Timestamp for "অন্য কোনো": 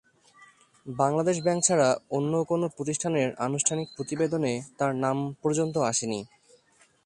2.11-2.65